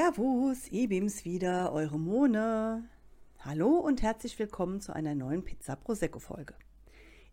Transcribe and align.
Servus, 0.00 0.66
ihr 0.68 0.88
bin's 0.88 1.26
wieder, 1.26 1.74
eure 1.74 1.98
Mone. 1.98 2.88
Hallo 3.40 3.76
und 3.76 4.00
herzlich 4.00 4.38
willkommen 4.38 4.80
zu 4.80 4.94
einer 4.94 5.14
neuen 5.14 5.44
Pizza 5.44 5.76
Prosecco 5.76 6.18
Folge. 6.18 6.54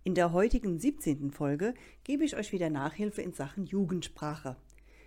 In 0.03 0.15
der 0.15 0.33
heutigen 0.33 0.77
17. 0.77 1.31
Folge 1.31 1.75
gebe 2.03 2.25
ich 2.25 2.35
euch 2.35 2.51
wieder 2.51 2.69
Nachhilfe 2.69 3.21
in 3.21 3.31
Sachen 3.31 3.65
Jugendsprache. 3.65 4.57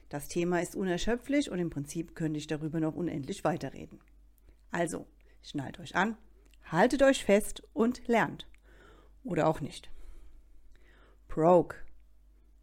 Das 0.08 0.28
Thema 0.28 0.62
ist 0.62 0.74
unerschöpflich 0.74 1.50
und 1.50 1.58
im 1.58 1.68
Prinzip 1.68 2.14
könnte 2.14 2.38
ich 2.38 2.46
darüber 2.46 2.80
noch 2.80 2.94
unendlich 2.94 3.44
weiterreden. 3.44 4.00
Also, 4.70 5.06
schnallt 5.42 5.78
euch 5.80 5.94
an, 5.94 6.16
haltet 6.64 7.02
euch 7.02 7.26
fest 7.26 7.62
und 7.74 8.08
lernt. 8.08 8.48
Oder 9.22 9.46
auch 9.46 9.60
nicht. 9.60 9.90
Broke. 11.28 11.76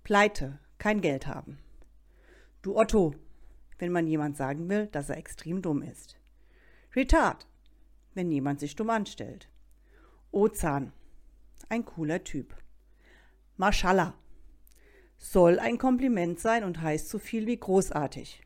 Pleite, 0.03 0.57
kein 0.79 1.01
Geld 1.01 1.27
haben. 1.27 1.59
Du 2.63 2.75
Otto, 2.75 3.13
wenn 3.79 3.91
man 3.91 4.07
jemand 4.07 4.37
sagen 4.37 4.69
will, 4.69 4.87
dass 4.87 5.09
er 5.09 5.17
extrem 5.17 5.61
dumm 5.61 5.81
ist. 5.81 6.17
Retard, 6.95 7.47
wenn 8.13 8.31
jemand 8.31 8.59
sich 8.59 8.75
dumm 8.75 8.89
anstellt. 8.89 9.49
Ozan, 10.31 10.91
ein 11.69 11.85
cooler 11.85 12.23
Typ. 12.23 12.55
Mashallah, 13.57 14.13
soll 15.17 15.59
ein 15.59 15.77
Kompliment 15.77 16.39
sein 16.39 16.63
und 16.63 16.81
heißt 16.81 17.09
so 17.09 17.19
viel 17.19 17.47
wie 17.47 17.57
großartig. 17.57 18.41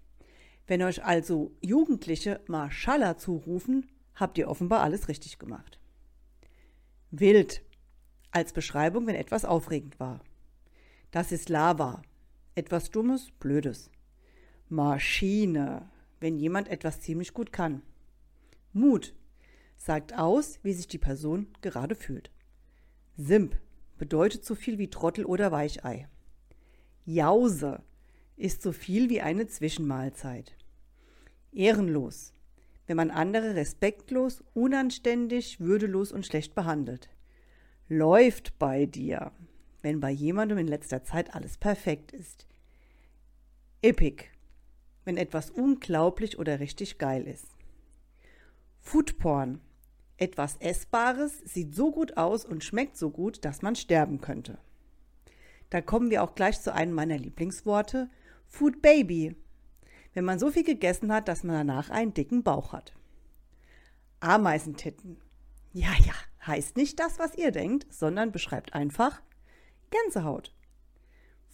Wenn 0.68 0.82
euch 0.84 1.04
also 1.04 1.52
Jugendliche 1.62 2.40
Mashallah 2.48 3.18
zurufen, 3.18 3.90
habt 4.16 4.38
ihr 4.38 4.48
offenbar 4.48 4.82
alles 4.82 5.08
richtig 5.08 5.38
gemacht. 5.38 5.80
Wild, 7.10 7.62
als 8.32 8.54
Beschreibung, 8.54 9.06
wenn 9.08 9.16
etwas 9.16 9.44
aufregend 9.44 10.00
war. 10.00 10.22
Das 11.12 11.34
ist 11.34 11.50
Lava, 11.50 12.02
etwas 12.56 12.90
Dummes, 12.90 13.32
Blödes. 13.32 13.90
Maschine, 14.72 15.90
wenn 16.22 16.38
jemand 16.38 16.70
etwas 16.70 17.02
ziemlich 17.02 17.34
gut 17.34 17.52
kann. 17.52 17.82
Mut 18.72 19.14
sagt 19.76 20.18
aus, 20.18 20.60
wie 20.64 20.72
sich 20.72 20.88
die 20.88 20.98
Person 20.98 21.48
gerade 21.62 21.94
fühlt. 21.94 22.32
Simp 23.18 23.60
bedeutet 23.98 24.46
so 24.46 24.56
viel 24.56 24.78
wie 24.78 24.90
Trottel 24.90 25.26
oder 25.26 25.52
Weichei. 25.52 26.08
Jause 27.06 27.84
ist 28.38 28.62
so 28.62 28.72
viel 28.72 29.10
wie 29.10 29.22
eine 29.22 29.46
Zwischenmahlzeit. 29.46 30.56
Ehrenlos, 31.52 32.34
wenn 32.88 32.96
man 32.96 33.12
andere 33.12 33.56
respektlos, 33.56 34.42
unanständig, 34.54 35.60
würdelos 35.60 36.14
und 36.14 36.26
schlecht 36.26 36.56
behandelt. 36.56 37.10
Läuft 37.90 38.58
bei 38.58 38.86
dir, 38.86 39.34
wenn 39.82 40.00
bei 40.00 40.12
jemandem 40.12 40.60
in 40.60 40.68
letzter 40.68 41.04
Zeit 41.04 41.36
alles 41.36 41.58
perfekt 41.58 42.14
ist. 42.14 42.48
Epic, 43.82 44.26
wenn 45.06 45.18
etwas 45.18 45.50
unglaublich 45.50 46.40
oder 46.40 46.60
richtig 46.60 46.98
geil 46.98 47.28
ist. 47.28 47.48
Foodporn. 48.80 49.62
Etwas 50.18 50.58
Essbares 50.58 51.40
sieht 51.46 51.74
so 51.74 51.92
gut 51.92 52.18
aus 52.18 52.46
und 52.46 52.64
schmeckt 52.64 52.96
so 52.96 53.10
gut, 53.10 53.44
dass 53.44 53.62
man 53.62 53.76
sterben 53.76 54.22
könnte. 54.22 54.60
Da 55.72 55.82
kommen 55.82 56.12
wir 56.12 56.22
auch 56.22 56.36
gleich 56.36 56.62
zu 56.62 56.74
einem 56.74 56.94
meiner 56.94 57.18
Lieblingsworte, 57.18 58.10
Food 58.46 58.82
Baby. 58.82 59.36
Wenn 60.14 60.26
man 60.26 60.38
so 60.38 60.52
viel 60.52 60.64
gegessen 60.64 61.12
hat, 61.14 61.28
dass 61.28 61.44
man 61.44 61.56
danach 61.56 61.90
einen 61.90 62.14
dicken 62.14 62.44
Bauch 62.44 62.74
hat. 62.74 62.94
Ameisentitten. 64.20 65.18
Ja, 65.74 65.94
ja, 66.06 66.14
heißt 66.46 66.76
nicht 66.76 67.00
das, 67.00 67.18
was 67.18 67.36
ihr 67.36 67.52
denkt, 67.52 67.92
sondern 67.92 68.32
beschreibt 68.32 68.74
einfach 68.74 69.22
Gänsehaut. 69.90 70.54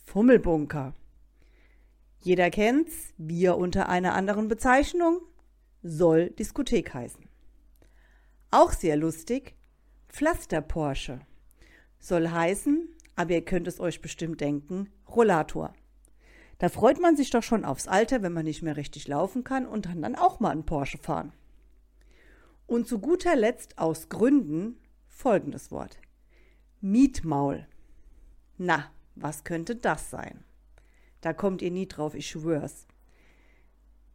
Fummelbunker. 0.06 0.94
Jeder 2.20 2.50
kennt's, 2.50 3.14
Bier 3.18 3.58
unter 3.58 3.90
einer 3.90 4.14
anderen 4.14 4.48
Bezeichnung 4.48 5.22
soll 5.84 6.32
Diskothek 6.32 6.94
heißen. 6.94 7.28
Auch 8.52 8.72
sehr 8.72 8.98
lustig, 8.98 9.56
Pflaster-Porsche 10.10 11.22
soll 12.00 12.30
heißen, 12.30 12.88
aber 13.16 13.32
ihr 13.32 13.46
könnt 13.46 13.68
es 13.68 13.80
euch 13.80 14.02
bestimmt 14.02 14.42
denken, 14.42 14.90
Rollator. 15.08 15.74
Da 16.60 16.70
freut 16.70 17.00
man 17.00 17.16
sich 17.16 17.30
doch 17.30 17.44
schon 17.44 17.66
aufs 17.66 17.88
Alter, 17.88 18.24
wenn 18.24 18.34
man 18.34 18.46
nicht 18.46 18.64
mehr 18.64 18.78
richtig 18.78 19.08
laufen 19.08 19.44
kann 19.44 19.66
und 19.66 19.86
kann 19.86 20.02
dann 20.02 20.16
auch 20.16 20.40
mal 20.40 20.52
einen 20.52 20.66
Porsche 20.66 20.98
fahren. 20.98 21.34
Und 22.66 22.88
zu 22.88 23.00
guter 23.00 23.36
Letzt 23.36 23.78
aus 23.78 24.10
Gründen 24.10 24.78
folgendes 25.08 25.72
Wort. 25.72 25.98
Mietmaul. 26.82 27.68
Na, 28.58 28.92
was 29.16 29.44
könnte 29.44 29.76
das 29.76 30.10
sein? 30.10 30.44
Da 31.28 31.34
kommt 31.34 31.62
ihr 31.62 31.72
nie 31.72 31.90
drauf, 31.90 32.16
ich 32.16 32.30
schwör's. 32.30 32.88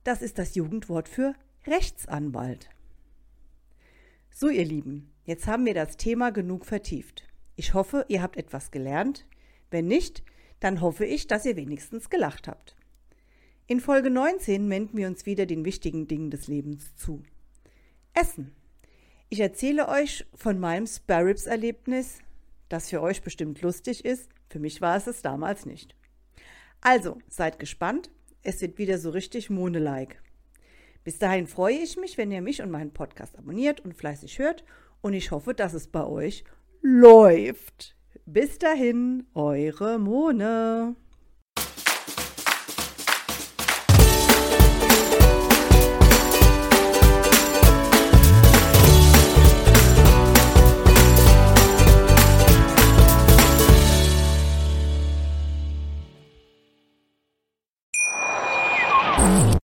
Das 0.03 0.23
ist 0.23 0.39
das 0.39 0.55
Jugendwort 0.55 1.11
für 1.11 1.35
Rechtsanwalt. 1.67 2.71
So, 4.31 4.49
ihr 4.49 4.65
Lieben, 4.65 5.13
jetzt 5.27 5.47
haben 5.47 5.67
wir 5.67 5.75
das 5.75 5.99
Thema 5.99 6.31
genug 6.33 6.65
vertieft. 6.65 7.29
Ich 7.55 7.75
hoffe, 7.75 8.07
ihr 8.09 8.23
habt 8.23 8.39
etwas 8.39 8.71
gelernt. 8.71 9.27
Wenn 9.71 9.89
nicht, 9.89 10.25
dann 10.59 10.81
hoffe 10.81 11.05
ich, 11.05 11.27
dass 11.27 11.45
ihr 11.45 11.57
wenigstens 11.57 12.09
gelacht 12.09 12.49
habt. 12.49 12.77
In 13.67 13.81
Folge 13.81 14.09
19 14.09 14.71
wenden 14.71 14.97
wir 14.97 15.07
uns 15.07 15.27
wieder 15.27 15.45
den 15.45 15.67
wichtigen 15.67 16.09
Dingen 16.09 16.31
des 16.31 16.47
Lebens 16.47 16.97
zu. 16.97 17.23
Essen. 18.15 18.53
Ich 19.29 19.41
erzähle 19.41 19.87
euch 19.89 20.25
von 20.35 20.59
meinem 20.59 20.87
Sparrows-Erlebnis, 20.87 22.21
das 22.71 22.89
für 22.89 23.03
euch 23.03 23.21
bestimmt 23.21 23.61
lustig 23.61 24.03
ist. 24.07 24.31
Für 24.49 24.61
mich 24.61 24.81
war 24.81 24.97
es 24.97 25.07
es 25.07 25.21
damals 25.21 25.67
nicht. 25.67 25.95
Also, 26.83 27.19
seid 27.29 27.59
gespannt. 27.59 28.11
Es 28.43 28.61
wird 28.61 28.77
wieder 28.77 28.99
so 28.99 29.11
richtig 29.11 29.51
Mone-like. 29.51 30.21
Bis 31.05 31.19
dahin 31.19 31.47
freue 31.47 31.77
ich 31.77 31.97
mich, 31.97 32.19
wenn 32.19 32.33
ihr 32.33 32.43
mich 32.43 32.61
und 32.61 32.71
meinen 32.71 32.93
Podcast 32.93 33.39
abonniert 33.39 33.81
und 33.81 33.95
fleißig 33.95 34.39
hört. 34.41 34.65
Und 35.01 35.15
ich 35.15 35.31
hoffe, 35.31 35.55
dass 35.55 35.75
es 35.75 35.87
bei 35.87 36.05
euch 36.05 36.45
läuft. 36.81 37.97
Bis 38.27 38.59
dahin, 38.59 39.27
eure 39.35 39.99
Mone. 39.99 40.97